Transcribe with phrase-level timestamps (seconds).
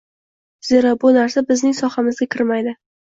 [0.69, 2.75] Zero, bu narsa bizning sohamizga kirmaydi.